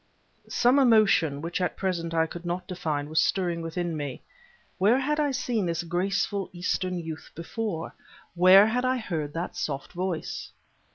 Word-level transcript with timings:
Some 0.49 0.79
emotion, 0.79 1.43
which 1.43 1.61
at 1.61 1.77
present 1.77 2.11
I 2.15 2.25
could 2.25 2.43
not 2.43 2.67
define, 2.67 3.07
was 3.07 3.21
stirring 3.21 3.61
within 3.61 3.95
me. 3.95 4.23
Where 4.79 4.97
had 4.97 5.19
I 5.19 5.29
seen 5.29 5.67
this 5.67 5.83
graceful 5.83 6.49
Eastern 6.53 6.97
youth 6.97 7.29
before? 7.35 7.93
Where 8.33 8.65
had 8.65 8.83
I 8.83 8.97
heard 8.97 9.33
that 9.33 9.55
soft 9.55 9.93
voice? 9.93 10.53